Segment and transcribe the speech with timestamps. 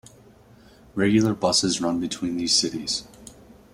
[0.95, 3.03] Regular buses run between these cities.